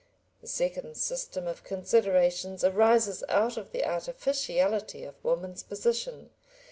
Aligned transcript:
The 0.41 0.47
second 0.47 0.97
system 0.97 1.45
of 1.45 1.63
considerations 1.63 2.63
arises 2.63 3.23
out 3.29 3.55
of 3.55 3.71
the 3.71 3.85
artificiality 3.85 5.03
of 5.03 5.23
woman's 5.23 5.61
position. 5.61 6.31